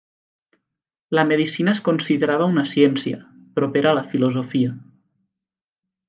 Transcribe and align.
La 1.17 1.25
medicina 1.31 1.75
es 1.77 1.81
considerava 1.89 2.47
una 2.53 2.63
ciència, 2.71 3.19
propera 3.59 3.91
a 3.93 3.97
la 4.01 4.05
filosofia. 4.15 4.73